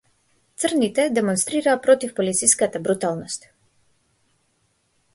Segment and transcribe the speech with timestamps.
[0.63, 3.49] Црнците демонстрираа против полициската бруталност.